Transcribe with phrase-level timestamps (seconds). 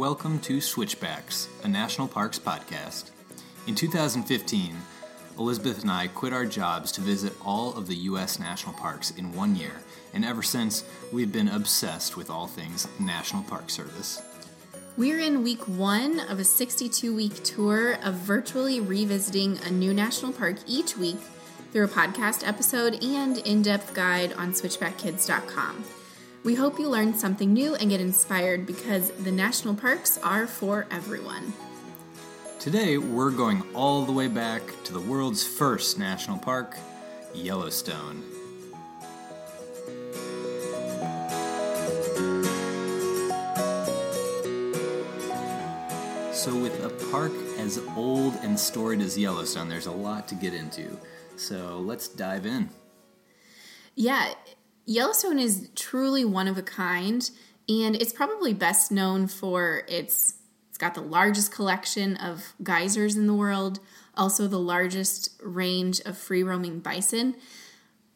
[0.00, 3.10] welcome to Switchbacks, a National Parks podcast.
[3.66, 4.74] In 2015,
[5.38, 8.38] Elizabeth and I quit our jobs to visit all of the U.S.
[8.38, 9.82] national parks in one year,
[10.14, 14.22] and ever since, we've been obsessed with all things National Park Service.
[14.96, 20.32] We're in week one of a 62 week tour of virtually revisiting a new national
[20.32, 21.20] park each week
[21.72, 25.84] through a podcast episode and in depth guide on switchbackkids.com.
[26.42, 30.86] We hope you learn something new and get inspired because the national parks are for
[30.90, 31.52] everyone.
[32.58, 36.78] Today, we're going all the way back to the world's first national park,
[37.34, 38.22] Yellowstone.
[46.32, 50.54] So, with a park as old and storied as Yellowstone, there's a lot to get
[50.54, 50.98] into.
[51.36, 52.70] So, let's dive in.
[53.94, 54.32] Yeah,
[54.86, 57.30] Yellowstone is truly one of a kind,
[57.68, 60.34] and it's probably best known for its
[60.68, 63.80] it's got the largest collection of geysers in the world,
[64.16, 67.36] also the largest range of free roaming bison.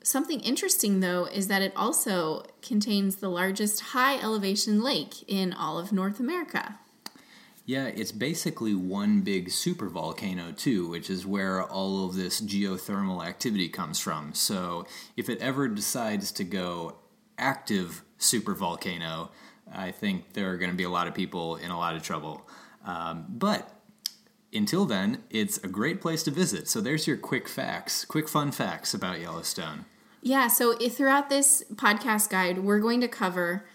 [0.03, 5.79] Something interesting though is that it also contains the largest high elevation lake in all
[5.79, 6.79] of North America.
[7.67, 13.71] Yeah, it's basically one big supervolcano, too, which is where all of this geothermal activity
[13.71, 14.35] comes from.
[14.35, 16.97] So, if it ever decides to go
[17.39, 19.31] active supervolcano,
[19.73, 22.03] I think there are going to be a lot of people in a lot of
[22.03, 22.47] trouble.
[22.85, 23.71] Um, but
[24.53, 26.69] until then, it's a great place to visit.
[26.69, 29.87] So, there's your quick facts, quick fun facts about Yellowstone.
[30.21, 33.67] Yeah, so throughout this podcast guide, we're going to cover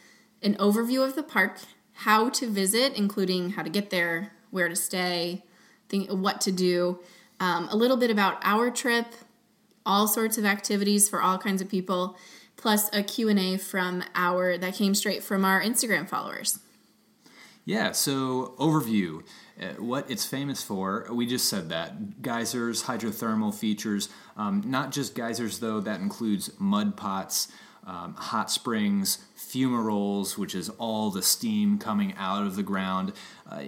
[0.42, 1.60] an overview of the park
[2.00, 5.44] how to visit, including how to get there, where to stay,
[5.90, 7.00] think, what to do,
[7.42, 9.06] um, a little bit about our trip,
[9.86, 12.18] all sorts of activities for all kinds of people,
[12.56, 16.60] plus a Q&A from our that came straight from our Instagram followers.
[17.66, 19.24] Yeah, so overview.
[19.62, 22.22] Uh, what it's famous for, we just said that.
[22.22, 24.08] Geysers, hydrothermal features,
[24.38, 27.50] um, not just geysers though, that includes mud pots,
[27.86, 29.18] um, hot springs,
[29.50, 33.14] fumaroles, which is all the steam coming out of the ground.
[33.50, 33.62] Uh,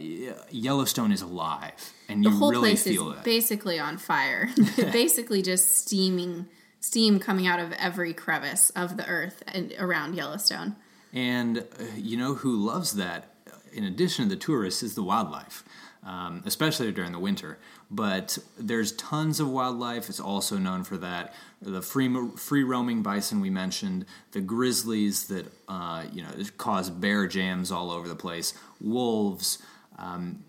[0.50, 3.24] Yellowstone is alive, and you whole really place feel is that.
[3.24, 4.50] basically on fire.
[4.78, 6.48] basically, just steaming,
[6.80, 10.76] steam coming out of every crevice of the earth and around Yellowstone.
[11.14, 13.28] And uh, you know who loves that?
[13.74, 15.64] In addition to the tourists, is the wildlife,
[16.04, 17.58] um, especially during the winter.
[17.90, 20.10] But there's tons of wildlife.
[20.10, 21.34] It's also known for that.
[21.62, 27.28] The free free roaming bison we mentioned, the grizzlies that uh, you know cause bear
[27.28, 29.60] jams all over the place, wolves.
[29.98, 30.44] Um,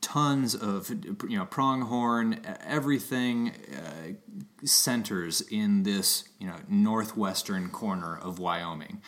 [0.00, 0.90] tons of
[1.28, 9.00] you know pronghorn everything uh, centers in this you know northwestern corner of wyoming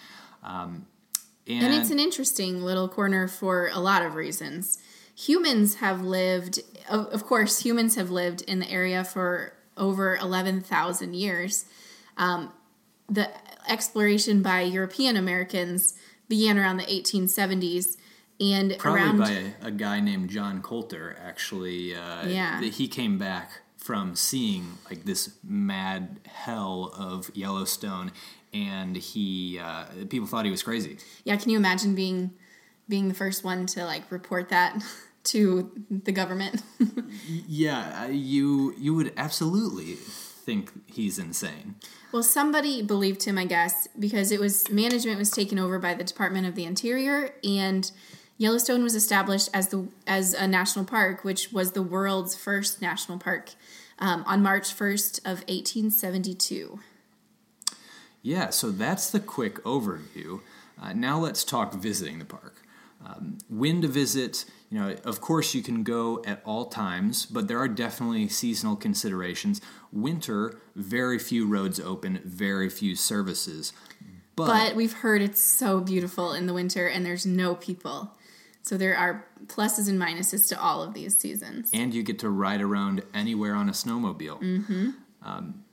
[0.43, 0.87] um,
[1.47, 4.79] and, and, it's an interesting little corner for a lot of reasons
[5.27, 11.15] humans have lived of, of course humans have lived in the area for over 11,000
[11.15, 11.65] years
[12.17, 12.53] um,
[13.09, 13.29] the
[13.69, 15.95] exploration by european americans
[16.29, 17.97] began around the 1870s
[18.41, 21.95] and Probably around by a, a, guy named John Colter, actually.
[21.95, 22.63] Uh, Yeah.
[22.63, 28.13] He came back from seeing like this mad hell of Yellowstone,
[28.53, 30.99] and he uh, people thought he was crazy.
[31.25, 32.33] yeah can you imagine being
[32.89, 34.83] being the first one to like report that
[35.25, 36.63] to the government
[37.49, 41.75] Yeah, you you would absolutely think he's insane.
[42.13, 46.03] well somebody believed him i guess because it was management was taken over by the
[46.05, 47.93] department of the interior and
[48.39, 53.19] yellowstone was established as the as a national park which was the world's first national
[53.19, 53.51] park
[53.99, 56.81] um, on march 1st of 1872
[58.23, 60.41] Yeah, so that's the quick overview.
[60.81, 62.57] Uh, now let's talk visiting the park.
[63.05, 67.49] Um, when to visit, you know, of course you can go at all times, but
[67.49, 69.61] there are definitely seasonal considerations.
[69.93, 73.73] Winter, very few roads open, very few services.
[74.37, 78.15] But, but we've heard it's so beautiful in the winter and there's no people
[78.63, 82.31] so there are pluses and minuses to all of these seasons and you get to
[82.31, 84.41] ride around anywhere on a snowmobile.
[84.41, 84.91] mm-hmm.
[85.23, 85.65] Um,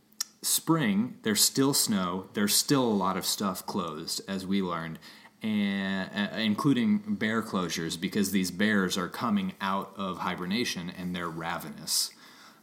[0.42, 2.28] spring, there's still snow.
[2.34, 5.00] There's still a lot of stuff closed, as we learned,
[5.44, 11.30] and uh, including bear closures because these bears are coming out of hibernation and they're
[11.30, 12.12] ravenous.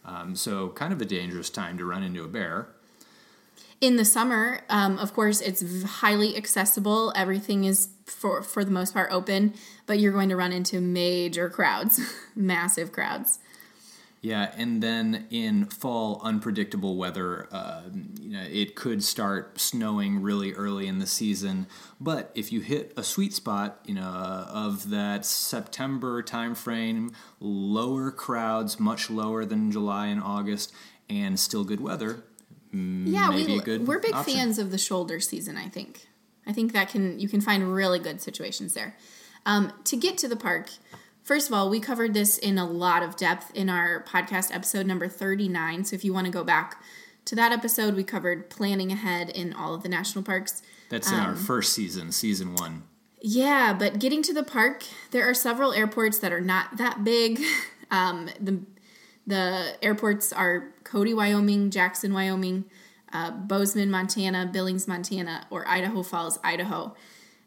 [0.05, 2.69] Um, so, kind of a dangerous time to run into a bear.
[3.81, 8.93] in the summer um, of course it's highly accessible everything is for for the most
[8.95, 9.53] part open
[9.87, 12.01] but you're going to run into major crowds
[12.35, 13.39] massive crowds
[14.25, 17.83] Yeah, and then in fall, unpredictable weather, uh,
[18.19, 21.67] you know, it could start snowing really early in the season.
[22.01, 28.81] But if you hit a sweet spot, you know, of that September timeframe, lower crowds,
[28.81, 30.73] much lower than July and August,
[31.11, 32.25] and still good weather.
[32.73, 34.37] Yeah, maybe we a good we're big option.
[34.37, 35.59] fans of the shoulder season.
[35.59, 36.09] I think.
[36.47, 38.97] I think that can you can find really good situations there.
[39.45, 40.71] Um, to get to the park,
[41.25, 44.87] first of all, we covered this in a lot of depth in our podcast episode
[44.87, 45.85] number thirty nine.
[45.85, 46.81] So if you want to go back
[47.25, 50.63] to that episode, we covered planning ahead in all of the national parks.
[50.91, 52.83] That's in Um, our first season, season one.
[53.21, 57.41] Yeah, but getting to the park, there are several airports that are not that big.
[57.91, 58.61] Um, the
[59.27, 62.65] the airports are Cody, Wyoming, Jackson, Wyoming,
[63.13, 66.97] uh, Bozeman, Montana, Billings, Montana, or Idaho Falls, Idaho.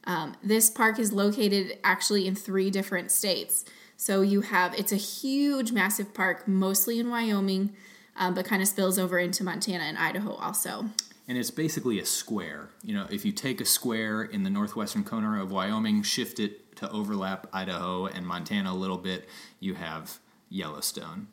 [0.07, 3.65] Um, this park is located actually in three different states.
[3.97, 7.75] So you have it's a huge, massive park, mostly in Wyoming,
[8.15, 10.85] um, but kind of spills over into Montana and Idaho also.
[11.27, 12.69] And it's basically a square.
[12.83, 16.77] You know, if you take a square in the northwestern corner of Wyoming, shift it
[16.77, 19.27] to overlap Idaho and Montana a little bit,
[19.59, 20.19] you have
[20.49, 21.27] Yellowstone.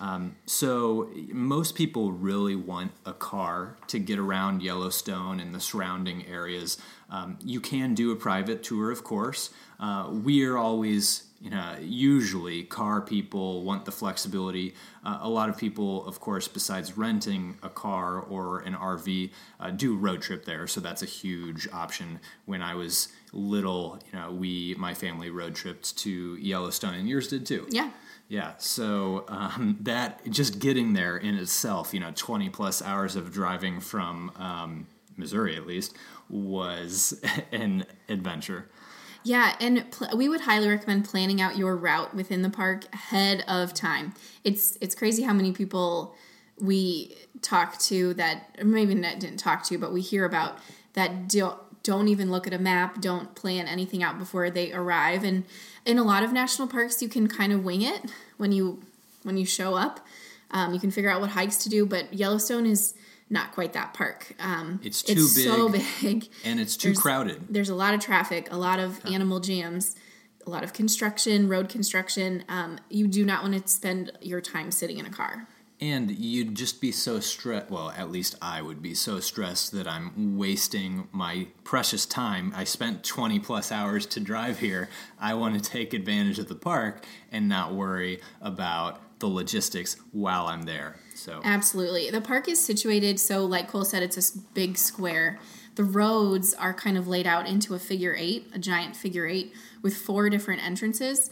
[0.00, 6.26] Um, so most people really want a car to get around Yellowstone and the surrounding
[6.26, 6.78] areas.
[7.10, 9.50] Um, you can do a private tour, of course.
[9.78, 14.74] Uh, we are always, you know, usually car people want the flexibility.
[15.04, 19.70] Uh, a lot of people, of course, besides renting a car or an RV, uh,
[19.70, 20.66] do road trip there.
[20.66, 22.20] So that's a huge option.
[22.46, 27.28] When I was little, you know, we, my family, road tripped to Yellowstone, and yours
[27.28, 27.66] did too.
[27.70, 27.90] Yeah.
[28.30, 33.32] Yeah, so um, that just getting there in itself, you know, 20 plus hours of
[33.32, 34.86] driving from um,
[35.16, 35.96] Missouri at least,
[36.28, 37.20] was
[37.52, 38.70] an adventure.
[39.24, 43.42] Yeah, and pl- we would highly recommend planning out your route within the park ahead
[43.48, 44.14] of time.
[44.44, 46.14] It's it's crazy how many people
[46.60, 50.58] we talk to that maybe not didn't talk to, but we hear about
[50.92, 55.24] that don't don't even look at a map, don't plan anything out before they arrive.
[55.24, 55.44] And
[55.86, 58.82] in a lot of national parks, you can kind of wing it when you
[59.22, 60.00] when you show up.
[60.50, 62.94] Um, you can figure out what hikes to do, but Yellowstone is
[63.28, 64.34] not quite that park.
[64.40, 65.82] Um, It's too so big.
[65.82, 67.42] So big And it's too There's- crowded.
[67.48, 69.94] there's a lot of traffic, a lot of animal jams,
[70.46, 72.42] a lot of construction, road construction.
[72.48, 75.46] Um, you do not want to spend your time sitting in a car.
[75.80, 77.70] And you'd just be so stressed.
[77.70, 82.52] Well, at least I would be so stressed that I'm wasting my precious time.
[82.54, 84.90] I spent 20 plus hours to drive here.
[85.18, 90.46] I want to take advantage of the park and not worry about the logistics while
[90.46, 90.96] I'm there.
[91.14, 92.10] So, Absolutely.
[92.10, 95.38] The park is situated so, like Cole said, it's a big square.
[95.76, 99.52] The roads are kind of laid out into a figure eight, a giant figure eight,
[99.82, 101.30] with four different entrances.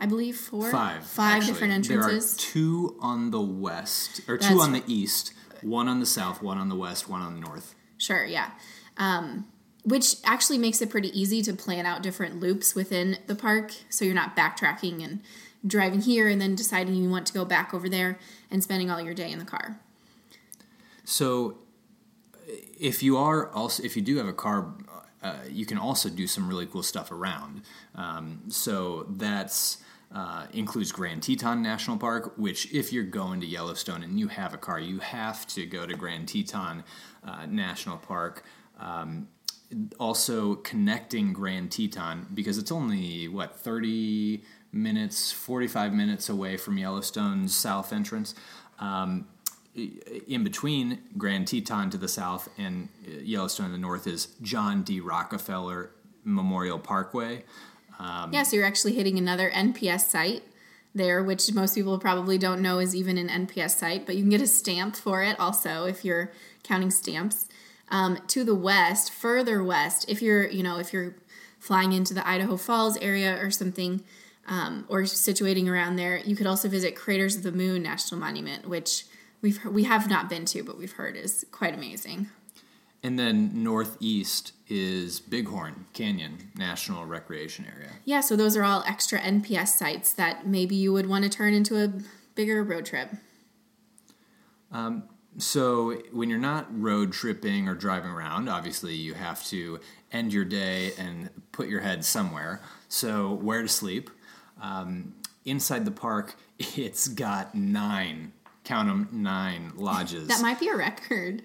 [0.00, 1.04] I believe four, five.
[1.04, 1.52] five actually.
[1.52, 2.36] different entrances.
[2.36, 6.06] There are two on the west, or two That's on the east, one on the
[6.06, 7.74] south, one on the west, one on the north.
[7.98, 8.50] Sure, yeah.
[8.96, 9.46] Um,
[9.84, 14.04] which actually makes it pretty easy to plan out different loops within the park so
[14.04, 15.20] you're not backtracking and
[15.66, 18.18] driving here and then deciding you want to go back over there
[18.50, 19.78] and spending all your day in the car.
[21.04, 21.58] So,
[22.78, 24.72] if you are also if you do have a car,
[25.22, 27.62] uh, you can also do some really cool stuff around.
[27.94, 29.78] Um, so that's
[30.14, 34.52] uh, includes Grand Teton National Park, which if you're going to Yellowstone and you have
[34.52, 36.84] a car, you have to go to Grand Teton
[37.24, 38.44] uh, National Park.
[38.78, 39.28] Um,
[39.98, 44.42] also connecting Grand Teton because it's only what 30
[44.72, 48.34] minutes 45 minutes away from Yellowstone's south entrance
[48.80, 49.28] um,
[49.74, 55.00] in between Grand Teton to the south and Yellowstone to the north is John D.
[55.00, 55.90] Rockefeller
[56.24, 57.44] Memorial Parkway.
[58.32, 60.42] Yeah, so you're actually hitting another NPS site
[60.94, 64.30] there, which most people probably don't know is even an NPS site, but you can
[64.30, 67.48] get a stamp for it also if you're counting stamps.
[67.88, 71.16] Um, to the west, further west, if you're, you know, if you're
[71.58, 74.02] flying into the Idaho Falls area or something,
[74.46, 78.68] um, or situating around there, you could also visit Craters of the Moon National Monument,
[78.68, 79.04] which
[79.42, 82.28] we've we have not been to, but we've heard is quite amazing.
[83.02, 87.92] And then northeast is Bighorn Canyon National Recreation Area.
[88.04, 91.54] Yeah, so those are all extra NPS sites that maybe you would want to turn
[91.54, 91.92] into a
[92.34, 93.10] bigger road trip.
[95.38, 99.80] So when you're not road tripping or driving around, obviously you have to
[100.12, 102.60] end your day and put your head somewhere.
[102.88, 104.10] So where to sleep?
[104.60, 105.14] Um,
[105.44, 108.32] inside the park, it's got nine,
[108.70, 110.28] count them, nine lodges.
[110.28, 111.42] That might be a record.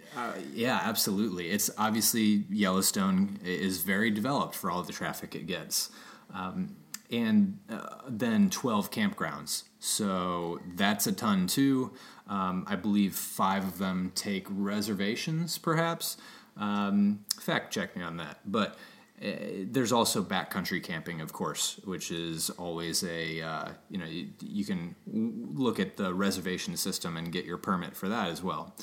[0.54, 1.50] yeah, absolutely.
[1.50, 5.90] It's obviously Yellowstone is very developed for all the traffic it gets.
[6.34, 6.76] Um,
[7.12, 9.64] and uh, then 12 campgrounds.
[9.80, 11.94] So that's a ton too.
[12.28, 16.18] Um, I believe five of them take reservations, perhaps.
[16.58, 18.40] Um, fact check me on that.
[18.46, 18.74] But uh,
[19.20, 24.66] there's also backcountry camping, of course, which is always a uh, you know you, you
[24.66, 28.76] can look at the reservation system and get your permit for that as well.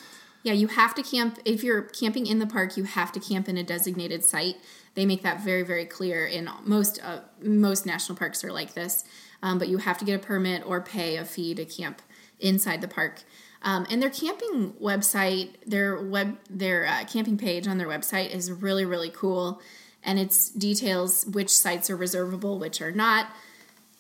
[0.43, 2.77] Yeah, you have to camp if you're camping in the park.
[2.77, 4.57] You have to camp in a designated site.
[4.95, 6.27] They make that very, very clear.
[6.27, 9.05] In most uh, most national parks are like this,
[9.43, 12.01] um, but you have to get a permit or pay a fee to camp
[12.41, 13.23] inside the park.
[13.65, 18.51] Um, and their camping website, their web, their uh, camping page on their website is
[18.51, 19.63] really, really cool,
[20.05, 23.29] and it's details which sites are reservable, which are not.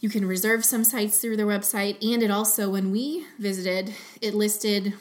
[0.01, 4.35] You can reserve some sites through their website, and it also, when we visited, it
[4.35, 4.95] listed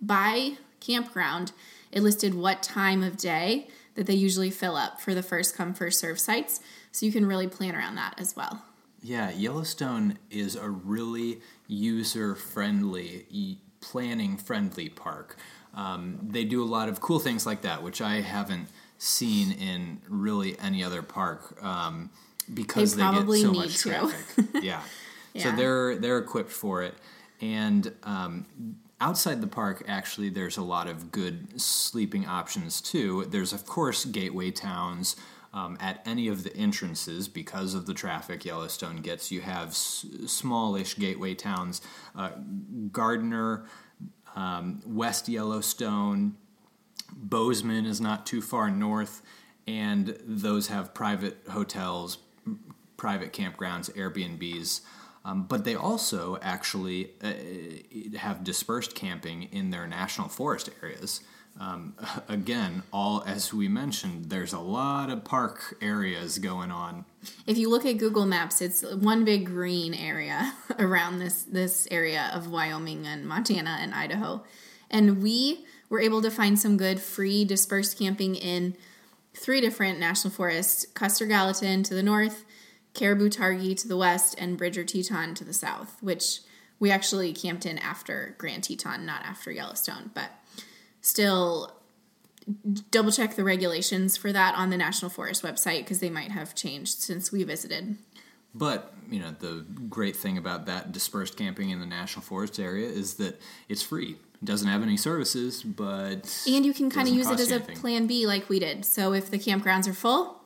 [0.00, 1.52] by campground,
[1.92, 5.74] it listed what time of day that they usually fill up for the first come
[5.74, 6.60] first serve sites.
[6.90, 8.64] So you can really plan around that as well.
[9.02, 15.36] Yeah yellowstone is a really user friendly planning friendly park.
[15.74, 18.68] Um, they do a lot of cool things like that which i haven't
[19.02, 22.10] seen in really any other park um,
[22.52, 23.88] because they, they get so much to.
[23.88, 24.80] traffic yeah.
[25.34, 25.42] yeah.
[25.42, 26.94] so they're they're equipped for it
[27.40, 28.46] and um,
[29.02, 33.26] outside the park, actually, there's a lot of good sleeping options too.
[33.28, 35.16] There's, of course, gateway towns.
[35.54, 40.06] Um, at any of the entrances, because of the traffic Yellowstone gets, you have s-
[40.24, 41.82] smallish gateway towns.
[42.16, 42.30] Uh,
[42.90, 43.66] Gardiner,
[44.34, 46.36] um, West Yellowstone,
[47.16, 49.22] Bozeman is not too far north,
[49.66, 52.18] and those have private hotels,
[52.96, 54.80] private campgrounds, Airbnbs.
[55.24, 61.20] Um, but they also actually uh, have dispersed camping in their national forest areas.
[61.60, 61.94] Um,
[62.28, 67.04] again, all as we mentioned, there's a lot of park areas going on.
[67.46, 72.30] If you look at Google Maps, it's one big green area around this this area
[72.34, 74.44] of Wyoming and Montana and Idaho,
[74.90, 78.74] and we were able to find some good free dispersed camping in
[79.34, 82.46] three different national forests: Custer Gallatin to the north,
[82.94, 86.40] Caribou Targhee to the west, and Bridger Teton to the south, which
[86.80, 90.10] we actually camped in after Grand Teton, not after Yellowstone.
[90.14, 90.30] But
[91.02, 91.76] still,
[92.90, 96.54] double check the regulations for that on the National Forest website because they might have
[96.54, 97.98] changed since we visited.
[98.54, 102.88] But, you know, the great thing about that dispersed camping in the National Forest area
[102.88, 104.16] is that it's free.
[104.42, 106.44] It doesn't have any services, but.
[106.46, 108.84] And you can kind of use it as a plan B like we did.
[108.84, 110.42] So if the campgrounds are full,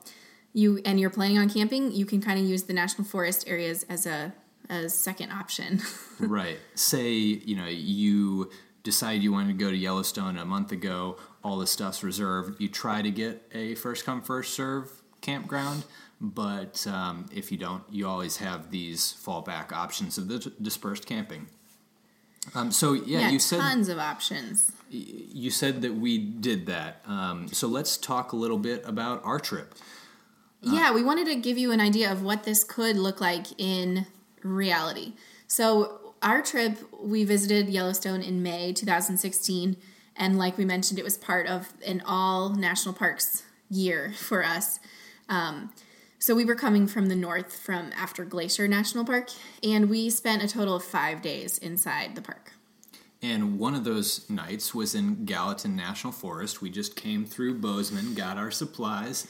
[0.53, 3.85] you and you're planning on camping, you can kind of use the national forest areas
[3.89, 4.33] as a
[4.69, 5.81] a second option.
[6.21, 6.59] right.
[6.75, 8.51] Say, you know, you
[8.83, 12.61] decide you wanted to go to Yellowstone a month ago, all the stuff's reserved.
[12.61, 15.85] You try to get a first come, first serve campground,
[16.21, 21.47] but um, if you don't, you always have these fallback options of the dispersed camping.
[22.55, 24.73] Um, so yeah, yeah, you said tons of options.
[24.89, 27.03] You said that we did that.
[27.07, 29.75] Um, so let's talk a little bit about our trip.
[30.63, 34.07] Yeah, we wanted to give you an idea of what this could look like in
[34.43, 35.13] reality.
[35.47, 39.77] So, our trip, we visited Yellowstone in May 2016.
[40.17, 44.81] And like we mentioned, it was part of an all national parks year for us.
[45.29, 45.71] Um,
[46.19, 49.31] so we were coming from the north from after Glacier National Park,
[49.63, 52.53] and we spent a total of five days inside the park.
[53.23, 56.61] And one of those nights was in Gallatin National Forest.
[56.61, 59.27] We just came through Bozeman, got our supplies,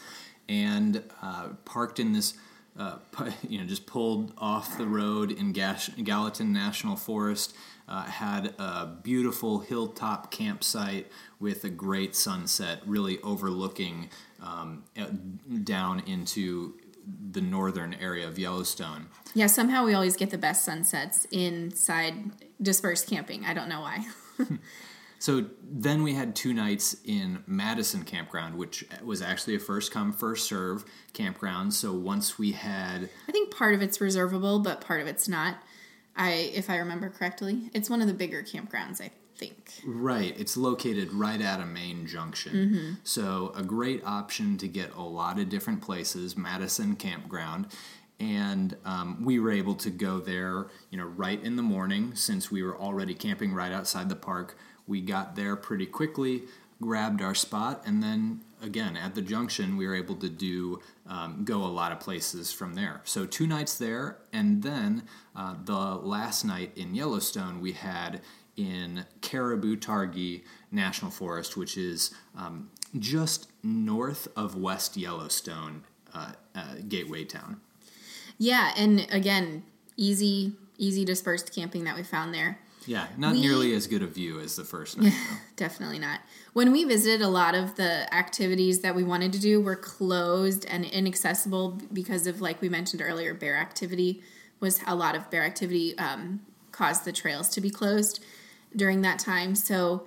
[0.48, 2.34] and uh, parked in this,
[2.78, 2.98] uh,
[3.48, 7.54] you know, just pulled off the road in Gallatin National Forest.
[7.88, 11.06] Uh, had a beautiful hilltop campsite
[11.38, 14.10] with a great sunset, really overlooking
[14.42, 14.84] um,
[15.64, 16.74] down into
[17.30, 19.06] the northern area of Yellowstone.
[19.34, 22.14] Yeah, somehow we always get the best sunsets inside
[22.60, 23.44] dispersed camping.
[23.44, 24.06] I don't know why.
[25.18, 30.12] So then we had two nights in Madison Campground, which was actually a first come,
[30.12, 31.72] first serve campground.
[31.74, 33.08] So once we had.
[33.28, 35.56] I think part of it's reservable, but part of it's not.
[36.16, 39.72] I, if I remember correctly, it's one of the bigger campgrounds, I think.
[39.84, 40.38] Right.
[40.38, 42.52] It's located right at a main junction.
[42.52, 42.92] Mm-hmm.
[43.04, 47.66] So a great option to get a lot of different places, Madison Campground.
[48.18, 52.50] And um, we were able to go there, you know, right in the morning since
[52.50, 56.44] we were already camping right outside the park we got there pretty quickly,
[56.80, 61.42] grabbed our spot, and then again at the junction we were able to do um,
[61.44, 63.00] go a lot of places from there.
[63.04, 65.02] So two nights there, and then
[65.34, 68.20] uh, the last night in Yellowstone we had
[68.56, 75.84] in Caribou Targhee National Forest, which is um, just north of West Yellowstone
[76.14, 77.60] uh, uh, Gateway Town.
[78.38, 79.64] Yeah, and again,
[79.96, 82.58] easy, easy dispersed camping that we found there.
[82.86, 85.12] Yeah, not We- nearly as good a view as the first night.
[85.30, 85.36] though.
[85.56, 86.20] Definitely not.
[86.52, 90.64] When we visited, a lot of the activities that we wanted to do were closed
[90.66, 94.22] and inaccessible because of, like we mentioned earlier, bear activity
[94.60, 96.40] was a lot of bear activity um,
[96.72, 98.24] caused the trails to be closed
[98.76, 99.54] during that time.
[99.54, 100.06] So,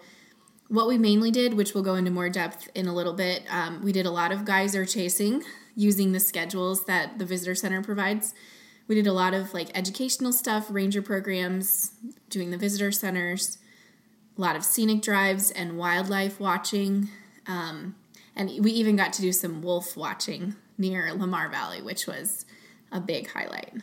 [0.67, 3.81] what we mainly did, which we'll go into more depth in a little bit, um,
[3.83, 5.43] we did a lot of geyser chasing
[5.75, 8.35] using the schedules that the visitor center provides.
[8.87, 11.93] We did a lot of like educational stuff, ranger programs,
[12.29, 13.57] doing the visitor centers,
[14.37, 17.09] a lot of scenic drives and wildlife watching.
[17.47, 17.95] Um,
[18.35, 22.45] and we even got to do some wolf watching near Lamar Valley, which was
[22.91, 23.73] a big highlight.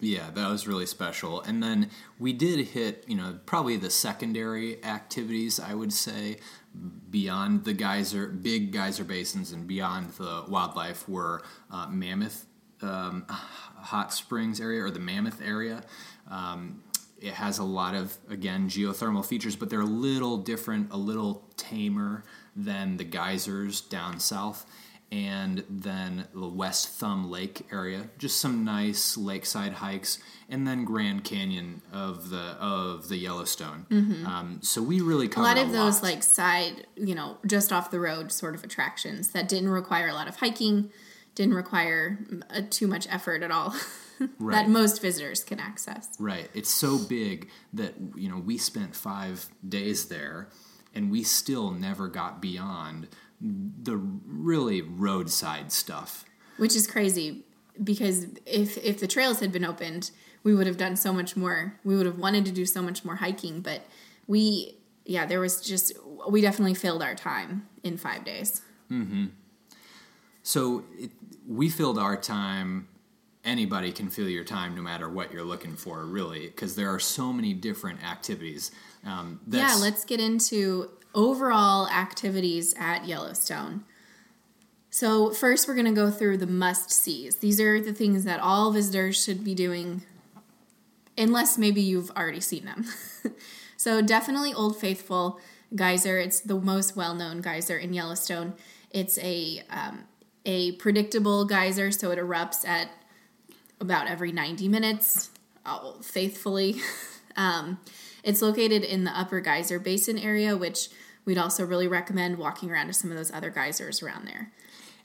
[0.00, 1.40] Yeah, that was really special.
[1.40, 6.36] And then we did hit, you know, probably the secondary activities, I would say,
[7.10, 12.44] beyond the geyser, big geyser basins and beyond the wildlife were uh, Mammoth
[12.82, 15.82] um, Hot Springs area or the Mammoth area.
[16.30, 16.82] Um,
[17.18, 21.48] it has a lot of, again, geothermal features, but they're a little different, a little
[21.56, 22.24] tamer
[22.54, 24.66] than the geysers down south
[25.12, 28.08] and then the West Thumb Lake area.
[28.18, 33.86] Just some nice lakeside hikes, and then Grand Canyon of the of the Yellowstone.
[34.26, 36.02] Um, so we really A lot of those lot.
[36.02, 40.14] like side, you know, just off the road sort of attractions that didn't require a
[40.14, 40.90] lot of hiking,
[41.34, 42.18] didn't require
[42.50, 43.74] uh, too much effort at all.
[44.40, 46.08] that most visitors can access.
[46.18, 46.48] Right.
[46.54, 50.48] It's so big that you know we spent five days there,
[50.94, 53.08] and we still never got beyond
[53.40, 56.24] the really roadside stuff.
[56.56, 57.44] which is crazy
[57.82, 60.10] because if if the trails had been opened
[60.42, 63.04] we would have done so much more we would have wanted to do so much
[63.04, 63.82] more hiking but
[64.26, 64.74] we
[65.04, 65.92] yeah there was just
[66.30, 68.62] we definitely filled our time in five days
[70.42, 71.10] So it,
[71.46, 72.88] we filled our time.
[73.44, 76.98] Anybody can fill your time no matter what you're looking for, really, because there are
[77.00, 78.70] so many different activities.
[79.04, 83.84] Um, yeah let's get into overall activities at yellowstone.
[84.90, 88.40] So first we're going to go through the must sees these are the things that
[88.40, 90.02] all visitors should be doing
[91.18, 92.84] unless maybe you've already seen them.
[93.76, 95.38] So definitely old faithful
[95.74, 96.18] geyser.
[96.18, 98.54] It's the most well-known geyser in yellowstone.
[98.90, 100.04] It's a um,
[100.44, 102.88] a predictable geyser so it erupts at
[103.80, 105.30] about every 90 minutes
[105.64, 106.80] uh, faithfully.
[107.38, 107.80] Um,
[108.24, 110.88] it's located in the upper geyser basin area which
[111.26, 114.50] we'd also really recommend walking around to some of those other geysers around there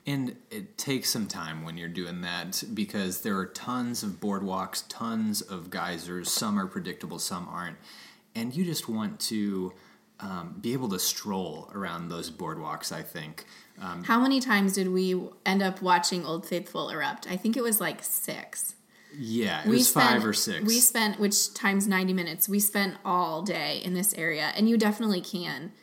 [0.06, 4.84] And it takes some time when you're doing that because there are tons of boardwalks,
[4.88, 6.32] tons of geysers.
[6.32, 7.78] Some are predictable, some aren't.
[8.34, 9.74] And you just want to
[10.20, 13.46] um, be able to stroll around those boardwalks, I think.
[13.82, 17.64] Um, how many times did we end up watching old faithful erupt i think it
[17.64, 18.76] was like six
[19.18, 20.66] yeah, it was five or six.
[20.66, 24.78] We spent, which times 90 minutes, we spent all day in this area, and you
[24.78, 25.74] definitely can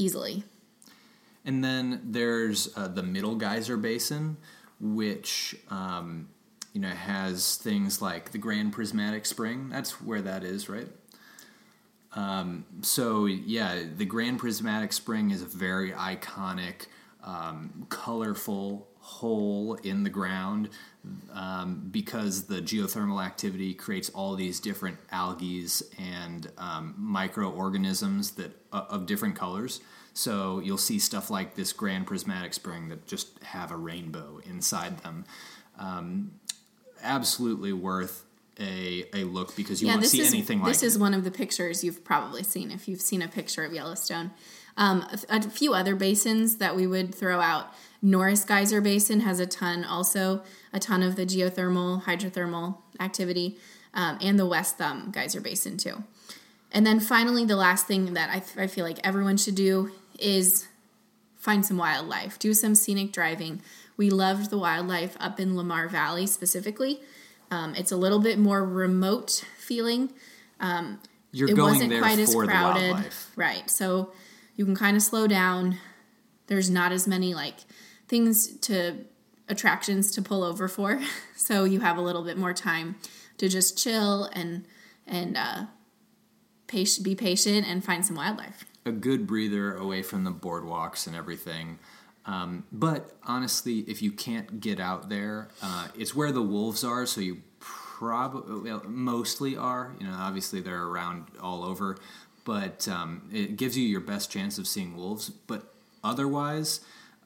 [0.00, 0.42] easily.
[1.44, 4.36] And then there's uh, the Middle Geyser Basin,
[4.80, 6.28] which um,
[6.72, 9.68] you know has things like the Grand Prismatic Spring.
[9.68, 10.88] That's where that is, right?
[12.14, 16.86] Um, so yeah, the Grand Prismatic Spring is a very iconic,
[17.22, 20.68] um, colorful hole in the ground
[21.32, 25.66] um, because the geothermal activity creates all these different algae
[25.98, 29.80] and um, microorganisms that uh, of different colors.
[30.12, 34.98] So you'll see stuff like this Grand Prismatic Spring that just have a rainbow inside
[34.98, 35.24] them.
[35.78, 36.32] Um,
[37.02, 38.24] absolutely worth
[38.58, 40.86] a, a look because you won't see is anything like this it.
[40.86, 44.32] is one of the pictures you've probably seen if you've seen a picture of Yellowstone.
[44.76, 47.72] Um, a, a few other basins that we would throw out.
[48.02, 53.58] Norris Geyser Basin has a ton, also a ton of the geothermal, hydrothermal activity,
[53.92, 56.04] um, and the West Thumb Geyser Basin too.
[56.72, 60.68] And then finally, the last thing that I, I feel like everyone should do is
[61.36, 63.60] find some wildlife, do some scenic driving.
[63.96, 67.00] We loved the wildlife up in Lamar Valley specifically.
[67.50, 70.12] Um, it's a little bit more remote feeling.
[71.32, 73.32] You're it going wasn't there quite as for the crowded, wildlife.
[73.36, 73.68] right?
[73.70, 74.12] So
[74.56, 75.76] you can kind of slow down.
[76.46, 77.56] There's not as many like
[78.10, 79.06] things to
[79.48, 81.00] attractions to pull over for,
[81.36, 82.96] so you have a little bit more time
[83.38, 84.66] to just chill and
[85.06, 85.64] and uh,
[86.66, 88.64] patient, be patient and find some wildlife.
[88.84, 91.78] a good breather away from the boardwalks and everything.
[92.26, 97.06] Um, but honestly, if you can't get out there, uh, it's where the wolves are,
[97.06, 99.94] so you probably well, mostly are.
[99.98, 101.96] You know, obviously they're around all over,
[102.44, 105.30] but um, it gives you your best chance of seeing wolves.
[105.30, 106.80] But otherwise,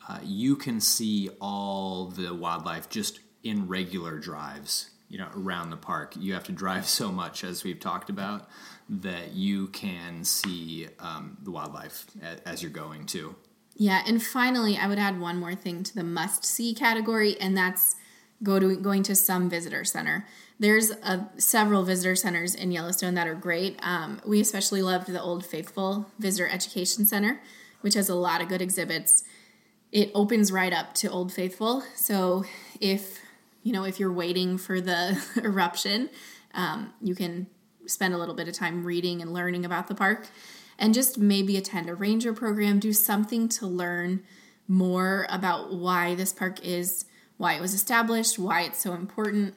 [0.08, 4.90] uh, you can see all the wildlife just in regular drives.
[5.08, 6.14] you know around the park.
[6.18, 8.48] You have to drive so much, as we've talked about,
[8.88, 12.06] that you can see um, the wildlife
[12.44, 13.36] as you're going too.
[13.76, 17.56] Yeah, and finally, I would add one more thing to the must see category, and
[17.56, 17.96] that's
[18.42, 20.26] go to going to some visitor center.
[20.58, 23.78] There's a, several visitor centers in Yellowstone that are great.
[23.82, 27.40] Um, we especially loved the Old Faithful Visitor Education Center,
[27.80, 29.24] which has a lot of good exhibits.
[29.94, 32.44] It opens right up to Old Faithful, so
[32.80, 33.20] if
[33.62, 36.10] you know if you're waiting for the eruption,
[36.52, 37.46] um, you can
[37.86, 40.26] spend a little bit of time reading and learning about the park,
[40.80, 42.80] and just maybe attend a ranger program.
[42.80, 44.24] Do something to learn
[44.66, 47.04] more about why this park is,
[47.36, 49.54] why it was established, why it's so important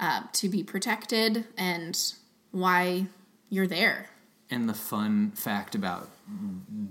[0.00, 2.12] uh, to be protected and
[2.50, 3.06] why
[3.50, 4.10] you're there.
[4.48, 6.08] And the fun fact about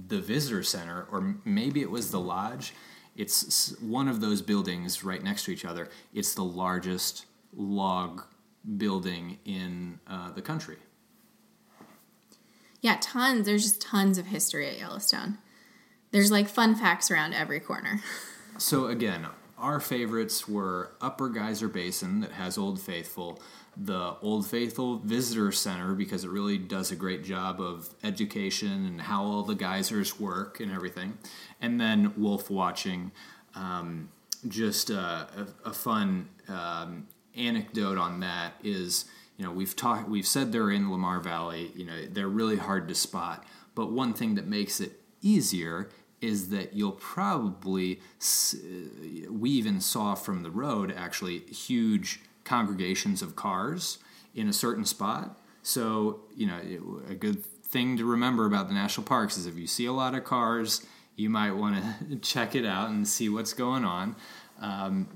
[0.07, 2.73] the visitor center, or maybe it was the lodge,
[3.15, 5.89] it's one of those buildings right next to each other.
[6.13, 8.23] It's the largest log
[8.77, 10.77] building in uh, the country.
[12.81, 13.45] Yeah, tons.
[13.45, 15.37] There's just tons of history at Yellowstone.
[16.11, 18.01] There's like fun facts around every corner.
[18.57, 23.41] so, again, our favorites were Upper Geyser Basin, that has Old Faithful,
[23.77, 29.01] the Old Faithful Visitor Center, because it really does a great job of education and
[29.01, 31.17] how all the geysers work and everything,
[31.61, 33.11] and then Wolf Watching.
[33.53, 34.09] Um,
[34.47, 35.25] just uh,
[35.65, 39.05] a, a, fun um, anecdote on that is,
[39.37, 41.71] you know, we've talked, we've said they're in Lamar Valley.
[41.73, 43.45] You know, they're really hard to spot.
[43.73, 45.89] But one thing that makes it easier
[46.21, 47.99] is that you'll probably
[49.29, 53.97] we even saw from the road actually huge congregations of cars
[54.33, 55.37] in a certain spot.
[55.63, 56.59] So you know
[57.09, 60.15] a good thing to remember about the national parks is if you see a lot
[60.15, 64.15] of cars you might want to check it out and see what's going on.
[64.61, 65.07] Um,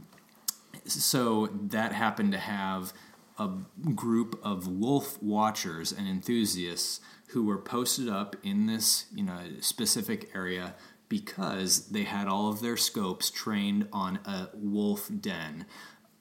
[0.86, 2.94] so that happened to have
[3.38, 3.50] a
[3.96, 10.30] group of wolf watchers and enthusiasts who were posted up in this you know specific
[10.36, 10.76] area
[11.08, 15.66] because they had all of their scopes trained on a wolf den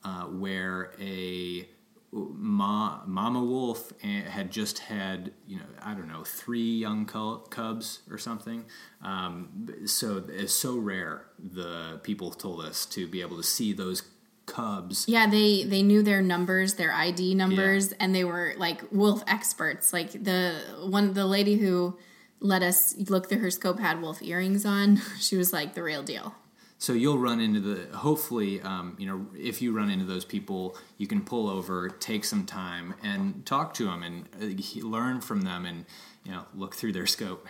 [0.05, 1.69] uh, where a
[2.13, 8.19] ma, mama wolf had just had you know I don't know three young cubs or
[8.19, 8.65] something.
[9.03, 11.27] Um, so it's so rare.
[11.39, 14.03] The people told us to be able to see those
[14.47, 15.05] cubs.
[15.07, 17.97] Yeah, they they knew their numbers, their ID numbers, yeah.
[18.01, 19.93] and they were like wolf experts.
[19.93, 21.97] Like the one the lady who
[22.41, 25.01] let us look through her scope had wolf earrings on.
[25.21, 26.35] She was like the real deal.
[26.81, 30.77] So you'll run into the hopefully, um, you know, if you run into those people,
[30.97, 35.43] you can pull over, take some time, and talk to them and uh, learn from
[35.43, 35.85] them, and
[36.25, 37.49] you know, look through their scope.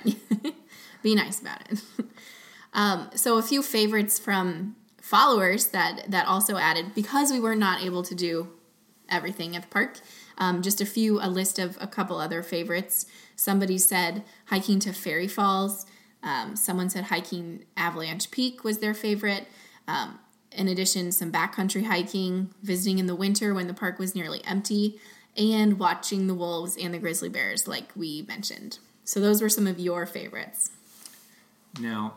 [1.02, 1.82] Be nice about it.
[2.72, 7.82] um, so a few favorites from followers that that also added because we were not
[7.82, 8.48] able to do
[9.10, 10.00] everything at the park.
[10.38, 13.06] Um, just a few, a list of a couple other favorites.
[13.36, 15.84] Somebody said hiking to Fairy Falls.
[16.22, 19.46] Um, someone said hiking Avalanche Peak was their favorite.
[19.86, 20.18] Um,
[20.52, 24.98] in addition, some backcountry hiking, visiting in the winter when the park was nearly empty,
[25.36, 28.78] and watching the wolves and the grizzly bears, like we mentioned.
[29.04, 30.70] So, those were some of your favorites.
[31.80, 32.14] Now,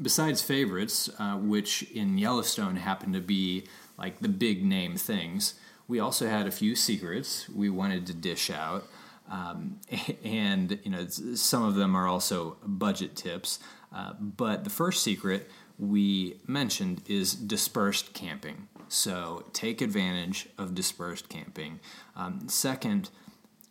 [0.00, 3.64] besides favorites, uh, which in Yellowstone happen to be
[3.98, 5.54] like the big name things,
[5.86, 8.86] we also had a few secrets we wanted to dish out.
[9.28, 9.80] Um,
[10.24, 13.58] and you know some of them are also budget tips.
[13.92, 18.68] Uh, but the first secret we mentioned is dispersed camping.
[18.88, 21.80] So take advantage of dispersed camping.
[22.16, 23.10] Um, second,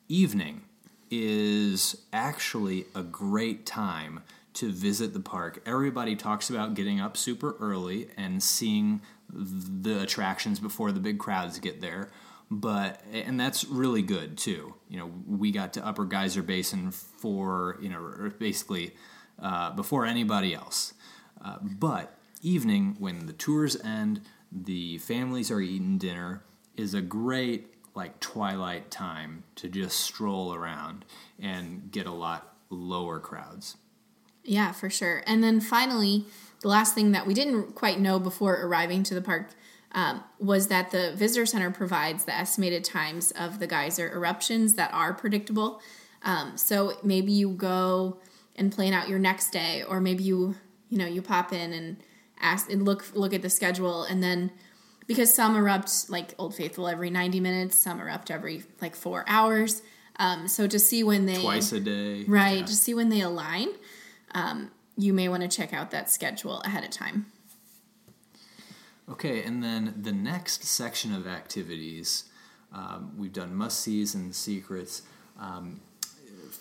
[0.07, 0.61] evening
[1.09, 4.21] is actually a great time
[4.53, 5.61] to visit the park.
[5.65, 11.59] Everybody talks about getting up super early and seeing the attractions before the big crowds
[11.59, 12.09] get there
[12.49, 14.75] but and that's really good too.
[14.89, 18.95] You know, we got to Upper Geyser Basin for you know basically
[19.41, 20.93] uh, before anybody else.
[21.43, 26.43] Uh, but evening when the tours end, the families are eating dinner
[26.75, 31.03] is a great like twilight time to just stroll around
[31.39, 33.75] and get a lot lower crowds.
[34.43, 35.23] Yeah, for sure.
[35.27, 36.25] And then finally,
[36.61, 39.49] the last thing that we didn't quite know before arriving to the park
[39.97, 44.93] um, was that the visitor center provides the estimated times of the geyser eruptions that
[44.93, 45.81] are predictable.
[46.21, 48.19] Um, so maybe you go
[48.55, 50.55] and plan out your next day, or maybe you
[50.89, 51.97] you know you pop in and
[52.39, 54.51] ask and look look at the schedule, and then
[55.07, 59.81] because some erupt like Old Faithful every ninety minutes, some erupt every like four hours.
[60.19, 62.59] Um, so to see when they twice a day, right?
[62.59, 62.65] Yeah.
[62.65, 63.69] To see when they align,
[64.35, 67.25] um, you may want to check out that schedule ahead of time.
[69.09, 72.25] Okay, and then the next section of activities
[72.73, 75.03] Um, we've done must sees and secrets,
[75.39, 75.79] um,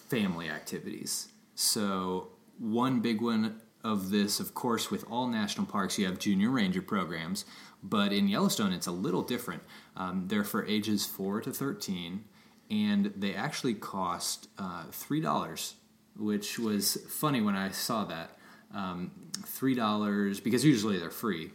[0.09, 1.29] family activities.
[1.57, 2.29] So,
[2.59, 6.83] one big one of this, of course, with all national parks, you have junior ranger
[6.83, 7.45] programs,
[7.83, 9.63] but in Yellowstone, it's a little different.
[9.97, 12.25] Um, they're for ages 4 to 13,
[12.71, 15.75] and they actually cost uh, $3,
[16.17, 18.39] which was funny when I saw that.
[18.75, 19.11] Um,
[19.43, 21.51] $3, because usually they're free,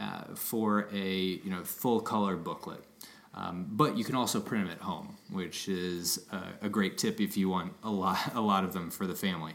[0.00, 2.84] uh, for a you know full color booklet.
[3.34, 7.20] Um, but you can also print them at home, which is a, a, great tip
[7.20, 9.52] if you want a lot, a lot of them for the family.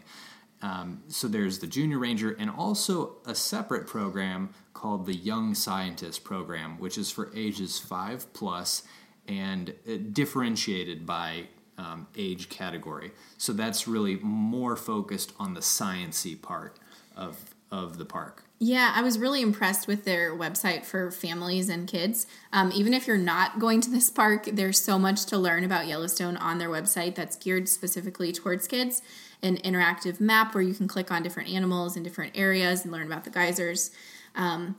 [0.62, 6.24] Um, so there's the Junior Ranger and also a separate program called the Young Scientist
[6.24, 8.84] Program, which is for ages five plus
[9.28, 11.48] and uh, differentiated by
[11.80, 13.12] um, age category.
[13.38, 16.78] So that's really more focused on the sciency part
[17.16, 18.44] of of the park.
[18.64, 22.28] Yeah, I was really impressed with their website for families and kids.
[22.54, 25.88] Um, even if you're not going to this park, there's so much to learn about
[25.88, 29.02] Yellowstone on their website that's geared specifically towards kids.
[29.42, 33.08] An interactive map where you can click on different animals in different areas and learn
[33.08, 33.90] about the geysers.
[34.36, 34.76] Um,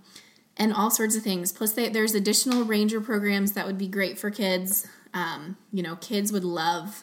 [0.57, 1.51] and all sorts of things.
[1.51, 4.87] Plus, they, there's additional ranger programs that would be great for kids.
[5.13, 7.03] Um, you know, kids would love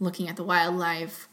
[0.00, 1.30] looking at the wildlife.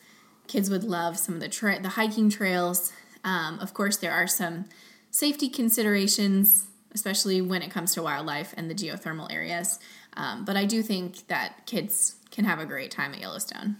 [0.48, 2.94] Kids would love some of the tra- the hiking trails
[3.26, 4.66] um, of course, there are some
[5.10, 9.80] safety considerations, especially when it comes to wildlife and the geothermal areas.
[10.16, 13.78] Um, but I do think that kids can have a great time at Yellowstone.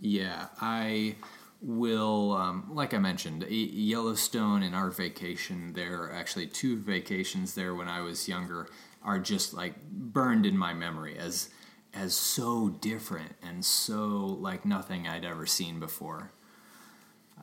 [0.00, 1.16] Yeah, I
[1.62, 7.88] will, um, like I mentioned, Yellowstone and our vacation there, actually two vacations there when
[7.88, 8.68] I was younger,
[9.02, 11.48] are just like burned in my memory as
[11.94, 16.32] as so different and so like nothing I'd ever seen before.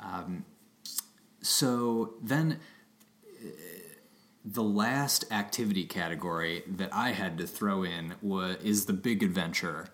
[0.02, 0.44] Um,
[1.42, 2.60] so then
[4.46, 9.90] the last activity category that I had to throw in was is the big adventure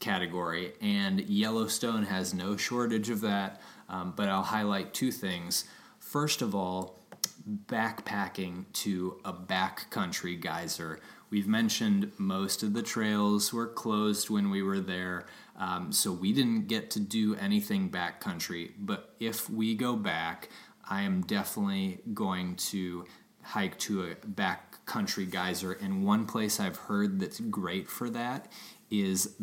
[0.00, 3.60] category, and Yellowstone has no shortage of that.
[3.88, 5.64] Um, but I'll highlight two things.
[5.98, 6.98] First of all,
[7.66, 11.00] backpacking to a backcountry geyser.
[11.28, 16.32] We've mentioned most of the trails were closed when we were there, um, so we
[16.32, 18.72] didn't get to do anything backcountry.
[18.78, 20.48] But if we go back,
[20.90, 23.06] I am definitely going to
[23.42, 25.72] hike to a backcountry geyser.
[25.72, 28.52] And one place I've heard that's great for that
[28.90, 29.36] is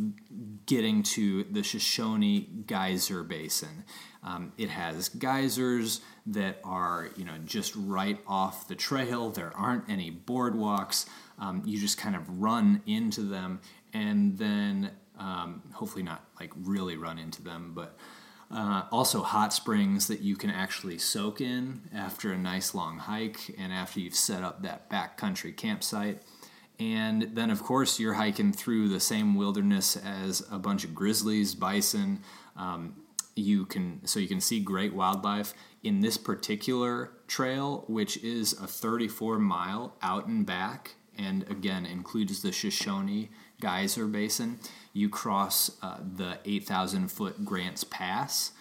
[0.66, 3.86] getting to the Shoshone Geyser Basin.
[4.22, 9.30] Um, it has geysers that are, you know, just right off the trail.
[9.30, 11.08] There aren't any boardwalks.
[11.40, 13.62] Um, you just kind of run into them,
[13.94, 17.98] and then um, hopefully not like really run into them, but
[18.50, 23.54] uh, also, hot springs that you can actually soak in after a nice long hike
[23.58, 26.22] and after you've set up that backcountry campsite.
[26.80, 31.56] And then, of course, you're hiking through the same wilderness as a bunch of grizzlies,
[31.56, 32.22] bison.
[32.56, 32.96] Um,
[33.36, 38.68] you can so you can see great wildlife in this particular trail, which is a
[38.68, 43.30] 34 mile out and back, and again includes the Shoshone
[43.60, 44.60] Geyser Basin
[44.98, 48.52] you cross uh, the 8,000 foot Grants Pass,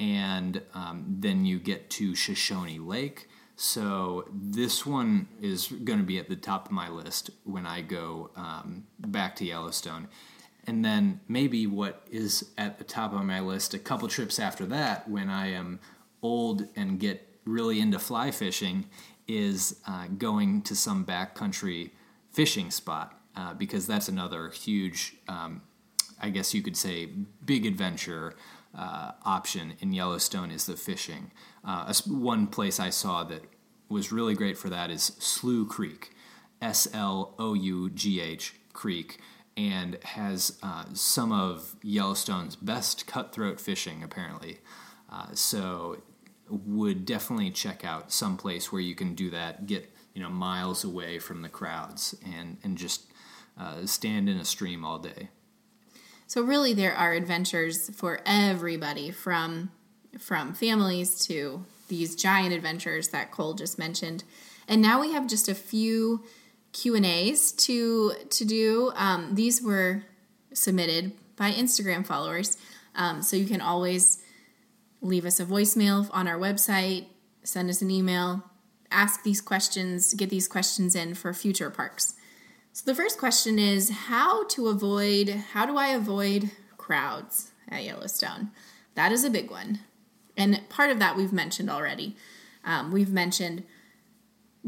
[0.00, 3.28] and um, then you get to Shoshone Lake.
[3.54, 7.80] So this one is going to be at the top of my list when I
[7.80, 10.08] go um, back to Yellowstone.
[10.66, 14.66] And then maybe what is at the top of my list a couple trips after
[14.66, 15.78] that when I am
[16.20, 18.86] old and get really into fly fishing
[19.28, 21.92] is uh, going to some backcountry
[22.32, 25.62] fishing spot uh, because that's another huge um,
[26.20, 27.08] I guess you could say,
[27.44, 28.34] big adventure
[28.76, 31.30] uh, option in Yellowstone is the fishing.
[31.64, 33.42] Uh, one place I saw that
[33.88, 36.12] was really great for that is Slough Creek,
[36.60, 39.20] S L O U G H Creek,
[39.56, 44.58] and has uh, some of Yellowstone's best cutthroat fishing, apparently.
[45.10, 46.02] Uh, so,
[46.48, 50.84] would definitely check out some place where you can do that, get you know miles
[50.84, 53.06] away from the crowds, and and just
[53.58, 55.28] uh, stand in a stream all day.
[56.26, 59.70] So really there are adventures for everybody from
[60.18, 64.24] from families to these giant adventures that Cole just mentioned.
[64.66, 66.24] And now we have just a few
[66.72, 68.92] Q&As to to do.
[68.96, 70.02] Um, these were
[70.52, 72.56] submitted by Instagram followers.
[72.94, 74.22] Um, so you can always
[75.00, 77.06] leave us a voicemail on our website,
[77.44, 78.42] send us an email,
[78.90, 82.14] ask these questions, get these questions in for future parks.
[82.76, 88.50] So the first question is how to avoid how do I avoid crowds at Yellowstone?
[88.96, 89.80] That is a big one.
[90.36, 92.16] And part of that we've mentioned already.
[92.66, 93.62] Um, we've mentioned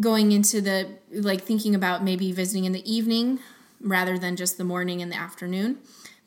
[0.00, 3.40] going into the like thinking about maybe visiting in the evening
[3.78, 5.76] rather than just the morning and the afternoon.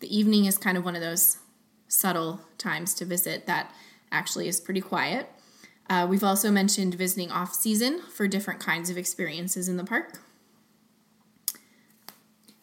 [0.01, 1.39] The evening is kind of one of those
[1.87, 3.73] subtle times to visit that
[4.11, 5.29] actually is pretty quiet.
[5.89, 10.19] Uh, we've also mentioned visiting off season for different kinds of experiences in the park.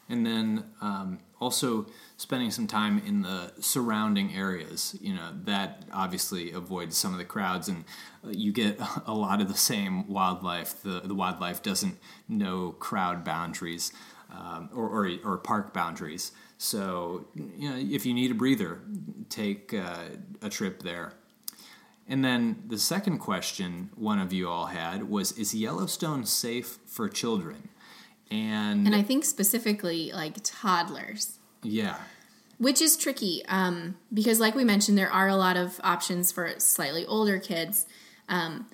[0.09, 4.97] And then um, also spending some time in the surrounding areas.
[5.01, 7.85] You know, that obviously avoids some of the crowds, and
[8.25, 10.83] uh, you get a lot of the same wildlife.
[10.83, 13.93] The, the wildlife doesn't know crowd boundaries
[14.31, 16.33] um, or, or, or, park boundaries.
[16.59, 18.81] So, you know, if you need a breather,
[19.31, 20.05] take uh,
[20.43, 21.15] a trip there.
[22.07, 27.09] And then the second question one of you all had was Is Yellowstone safe for
[27.09, 27.69] children?
[28.31, 31.39] And, and I think specifically like toddlers.
[31.63, 31.97] Yeah.
[32.59, 36.55] Which is tricky um, because, like we mentioned, there are a lot of options for
[36.59, 37.87] slightly older kids.
[38.29, 38.67] Um,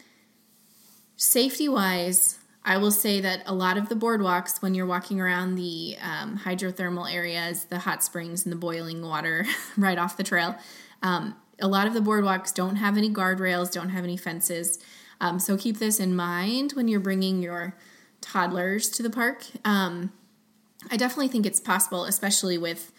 [1.16, 5.56] safety wise, I will say that a lot of the boardwalks, when you're walking around
[5.56, 9.44] the um, hydrothermal areas, the hot springs and the boiling water
[9.76, 10.56] right off the trail,
[11.02, 14.78] um, a lot of the boardwalks don't have any guardrails, don't have any fences.
[15.20, 17.76] Um, so keep this in mind when you're bringing your
[18.24, 19.44] toddlers to the park.
[19.64, 20.12] Um,
[20.90, 22.92] I definitely think it's possible, especially with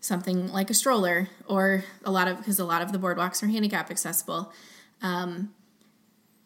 [0.00, 3.48] something like a stroller or a lot of because a lot of the boardwalks are
[3.48, 4.52] handicap accessible.
[5.02, 5.52] Um,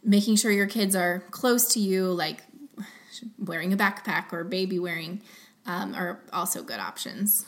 [0.03, 2.43] making sure your kids are close to you, like
[3.39, 5.23] wearing a backpack or baby wearing,
[5.67, 7.47] um, are also good options.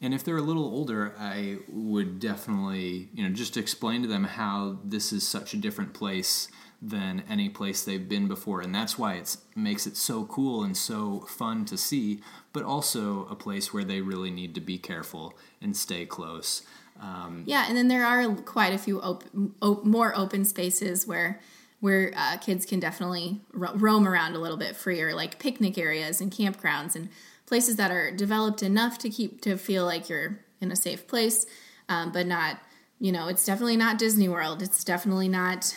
[0.00, 4.24] And if they're a little older, I would definitely, you know, just explain to them
[4.24, 6.48] how this is such a different place
[6.80, 10.76] than any place they've been before, and that's why it makes it so cool and
[10.76, 12.20] so fun to see.
[12.52, 16.62] But also a place where they really need to be careful and stay close.
[17.00, 21.40] Um, yeah, and then there are quite a few open, op- more open spaces where
[21.80, 26.20] where uh, kids can definitely ro- roam around a little bit freer, like picnic areas
[26.20, 27.08] and campgrounds and
[27.46, 31.46] places that are developed enough to keep to feel like you're in a safe place,
[31.88, 32.60] um, but not.
[33.00, 34.60] You know, it's definitely not Disney World.
[34.60, 35.72] It's definitely not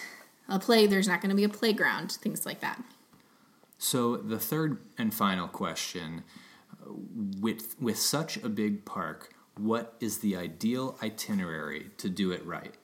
[0.52, 2.84] a play there's not going to be a playground things like that.
[3.78, 6.24] So the third and final question
[6.86, 12.76] with with such a big park what is the ideal itinerary to do it right?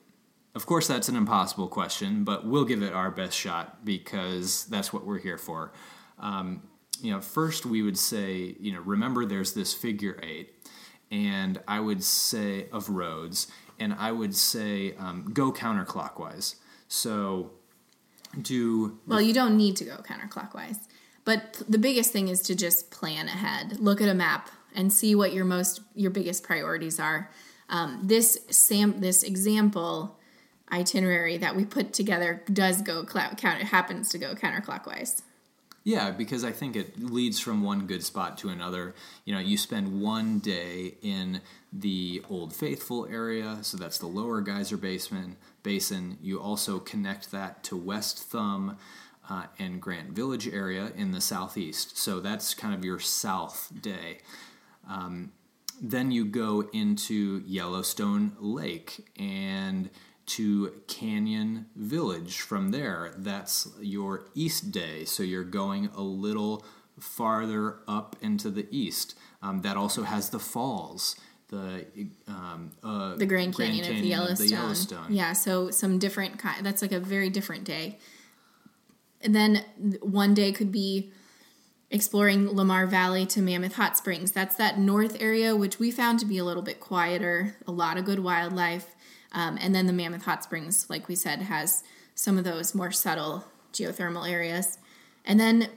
[0.54, 4.92] Of course that's an impossible question but we'll give it our best shot because that's
[4.92, 5.72] what we're here for.
[6.18, 6.62] Um,
[7.00, 10.54] you know first we would say you know remember there's this figure eight
[11.12, 13.46] and i would say of roads
[13.78, 16.56] and i would say um, go counterclockwise.
[16.88, 17.52] So
[18.40, 20.78] do well you don't need to go counterclockwise
[21.24, 25.14] but the biggest thing is to just plan ahead look at a map and see
[25.14, 27.30] what your most your biggest priorities are
[27.70, 30.16] um, this sam this example
[30.70, 35.22] itinerary that we put together does go cl- counter happens to go counterclockwise
[35.88, 38.94] yeah, because I think it leads from one good spot to another.
[39.24, 41.40] You know, you spend one day in
[41.72, 45.36] the Old Faithful area, so that's the lower geyser basin.
[45.68, 46.16] Basin.
[46.22, 48.78] You also connect that to West Thumb
[49.28, 51.98] uh, and Grant Village area in the southeast.
[51.98, 54.20] So that's kind of your south day.
[54.88, 55.32] Um,
[55.78, 59.90] then you go into Yellowstone Lake and
[60.24, 63.12] to Canyon Village from there.
[63.18, 66.64] That's your east day, so you're going a little
[66.98, 69.18] farther up into the east.
[69.42, 71.14] Um, that also has the falls,
[71.48, 71.86] the
[72.26, 74.32] um, uh, the Grand Canyon, Grand Canyon of, the Yellowstone.
[74.32, 75.06] of the Yellowstone.
[75.10, 76.64] Yeah, so some different kind.
[76.64, 77.98] That's like a very different day.
[79.20, 79.64] And then
[80.00, 81.10] one day could be
[81.90, 84.30] exploring Lamar Valley to Mammoth Hot Springs.
[84.30, 87.96] That's that north area, which we found to be a little bit quieter, a lot
[87.96, 88.94] of good wildlife.
[89.32, 91.82] Um, and then the Mammoth Hot Springs, like we said, has
[92.14, 94.78] some of those more subtle geothermal areas.
[95.24, 95.68] And then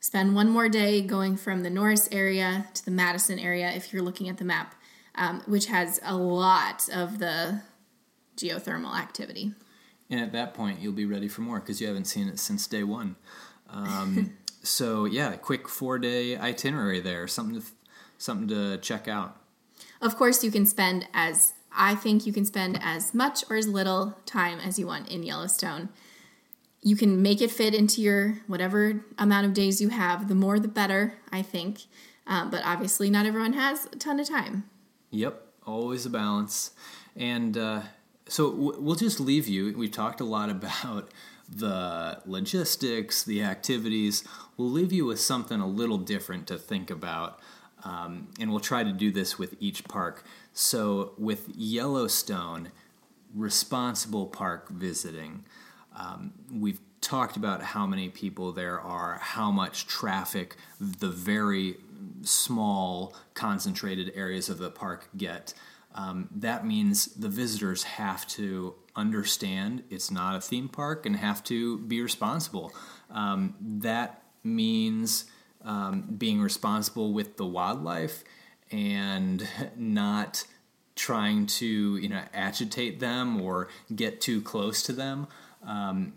[0.00, 4.02] spend one more day going from the Norris area to the Madison area if you're
[4.02, 4.74] looking at the map,
[5.14, 7.60] um, which has a lot of the
[8.36, 9.52] geothermal activity.
[10.10, 12.66] And at that point, you'll be ready for more because you haven't seen it since
[12.66, 13.16] day one.
[13.70, 17.66] Um, so yeah, a quick four day itinerary there, something to
[18.18, 19.36] something to check out.
[20.00, 23.66] Of course, you can spend as I think you can spend as much or as
[23.66, 25.88] little time as you want in Yellowstone.
[26.82, 30.28] You can make it fit into your whatever amount of days you have.
[30.28, 31.80] The more, the better, I think.
[32.26, 34.68] Um, but obviously, not everyone has a ton of time.
[35.14, 36.72] Yep, always a balance.
[37.14, 37.82] And uh,
[38.26, 39.72] so we'll just leave you.
[39.76, 41.10] We've talked a lot about
[41.48, 44.24] the logistics, the activities.
[44.56, 47.38] We'll leave you with something a little different to think about.
[47.84, 50.24] Um, and we'll try to do this with each park.
[50.52, 52.70] So, with Yellowstone,
[53.34, 55.44] responsible park visiting,
[55.94, 61.76] um, we've talked about how many people there are, how much traffic the very
[62.22, 65.54] small, concentrated areas of the park get.
[65.94, 71.42] Um, that means the visitors have to understand it's not a theme park and have
[71.44, 72.72] to be responsible.
[73.10, 75.26] Um, that means
[75.64, 78.24] um, being responsible with the wildlife
[78.70, 80.44] and not
[80.96, 85.26] trying to you know agitate them or get too close to them
[85.66, 86.12] um,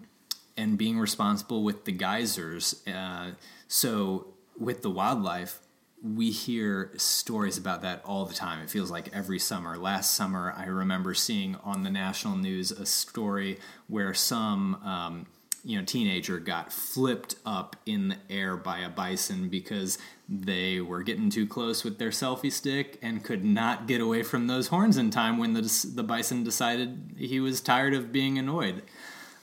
[0.55, 3.31] and being responsible with the geysers uh,
[3.67, 4.27] so
[4.59, 5.59] with the wildlife
[6.03, 8.61] we hear stories about that all the time.
[8.61, 9.77] It feels like every summer.
[9.77, 15.25] Last summer, I remember seeing on the national news a story where some um,
[15.63, 19.97] you know teenager got flipped up in the air by a bison because
[20.29, 24.47] they were getting too close with their selfie stick and could not get away from
[24.47, 28.83] those horns in time when the the bison decided he was tired of being annoyed.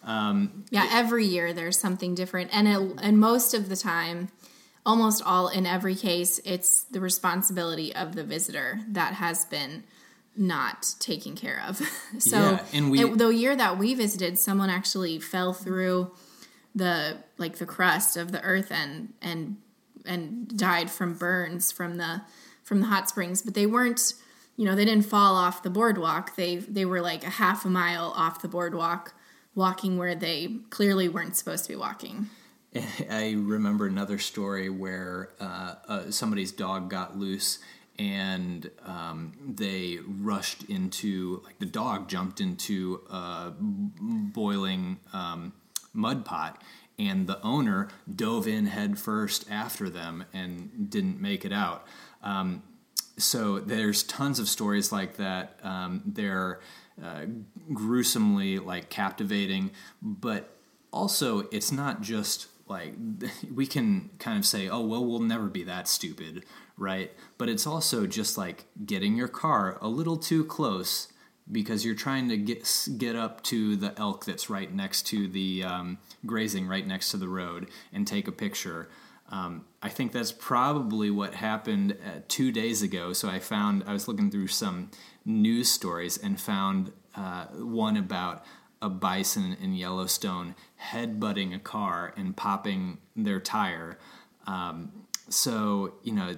[0.04, 4.28] Um, yeah, every year there's something different, and it, and most of the time
[4.86, 9.84] almost all in every case it's the responsibility of the visitor that has been
[10.36, 11.80] not taken care of.
[12.18, 16.12] So yeah, and we it, the year that we visited someone actually fell through
[16.74, 19.56] the like the crust of the earth and and
[20.06, 22.22] and died from burns from the
[22.62, 23.42] from the hot springs.
[23.42, 24.14] But they weren't
[24.56, 26.36] you know they didn't fall off the boardwalk.
[26.36, 29.14] They they were like a half a mile off the boardwalk
[29.56, 32.30] walking where they clearly weren't supposed to be walking
[33.10, 37.58] I remember another story where uh, uh, somebody's dog got loose
[37.98, 45.52] and um, they rushed into like the dog jumped into a boiling um,
[45.92, 46.60] mud pot
[46.98, 51.86] and the owner dove in head first after them and didn't make it out.
[52.22, 52.62] Um,
[53.16, 55.60] so there's tons of stories like that.
[55.62, 56.60] Um, they're
[57.02, 57.26] uh,
[57.72, 59.70] gruesomely like captivating
[60.00, 60.56] but
[60.92, 62.94] also it's not just like
[63.54, 66.44] we can kind of say oh well we'll never be that stupid
[66.76, 71.08] right but it's also just like getting your car a little too close
[71.50, 75.62] because you're trying to get get up to the elk that's right next to the
[75.62, 78.88] um, grazing right next to the road and take a picture
[79.30, 83.12] um, I think that's probably what happened uh, two days ago.
[83.12, 84.90] So I found I was looking through some
[85.24, 88.44] news stories and found uh, one about
[88.84, 90.54] a bison in Yellowstone
[90.90, 93.98] headbutting a car and popping their tire.
[94.46, 94.92] Um,
[95.30, 96.36] so you know,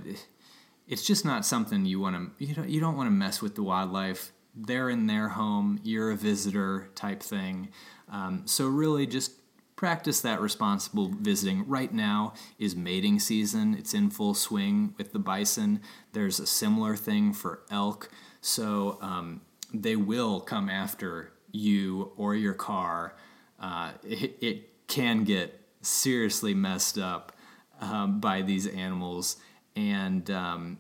[0.87, 2.45] it's just not something you want to.
[2.45, 2.69] You don't.
[2.71, 4.33] You don't want to mess with the wildlife.
[4.55, 5.81] They're in their home.
[5.83, 7.71] You're a visitor type thing.
[8.09, 9.33] Um, so really, just
[9.75, 11.67] practice that responsible visiting.
[11.67, 13.75] Right now is mating season.
[13.75, 15.81] It's in full swing with the bison.
[16.13, 18.09] There's a similar thing for elk.
[18.41, 19.41] So um,
[19.75, 23.17] they will come after you or your car,
[23.61, 27.33] uh, it, it, can get seriously messed up
[27.81, 29.37] um, by these animals.
[29.75, 30.79] And um,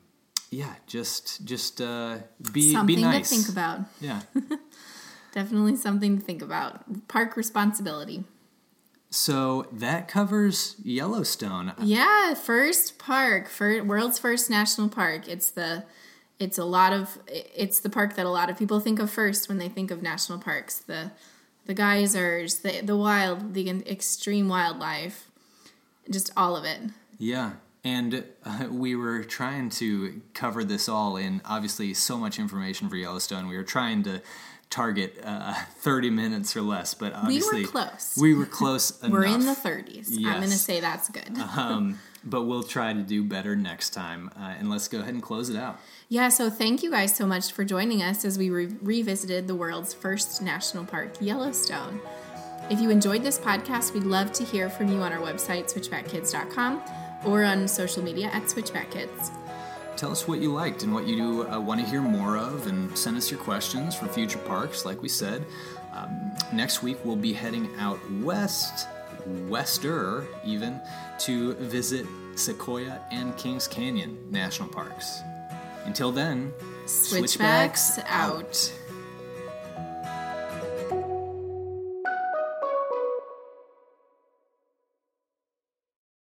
[0.50, 2.18] yeah, just just uh,
[2.52, 3.28] be something be nice.
[3.28, 3.80] to think about.
[4.00, 4.20] Yeah,
[5.34, 7.08] definitely something to think about.
[7.08, 8.22] Park responsibility.
[9.10, 11.72] So that covers Yellowstone.
[11.80, 15.26] Yeah, first park, for world's first national park.
[15.26, 15.84] It's the
[16.38, 19.48] it's a lot of it's the park that a lot of people think of first
[19.48, 20.78] when they think of national parks.
[20.78, 21.12] The
[21.66, 25.30] the geysers the the wild the extreme wildlife
[26.10, 26.80] just all of it.
[27.18, 27.52] Yeah
[27.86, 32.96] and uh, we were trying to cover this all in obviously so much information for
[32.96, 33.46] Yellowstone.
[33.46, 34.22] We were trying to
[34.70, 38.18] target uh, 30 minutes or less but obviously we were close.
[38.20, 40.26] we were close we're in the 30s yes.
[40.26, 41.38] i'm going to say that's good.
[41.56, 45.22] Um, but we'll try to do better next time uh, and let's go ahead and
[45.22, 48.48] close it out yeah, so thank you guys so much for joining us as we
[48.48, 52.00] re- revisited the world's first national park, Yellowstone.
[52.70, 56.80] If you enjoyed this podcast, we'd love to hear from you on our website, switchbackkids.com,
[57.24, 59.32] or on social media at switchbackkids.
[59.96, 62.96] Tell us what you liked and what you uh, want to hear more of, and
[62.96, 65.44] send us your questions for future parks, like we said.
[65.92, 68.86] Um, next week, we'll be heading out west,
[69.48, 70.80] wester even,
[71.20, 75.20] to visit Sequoia and Kings Canyon National Parks.
[75.84, 76.52] Until then,
[76.86, 78.36] switchbacks, switchbacks out.
[78.36, 78.72] out.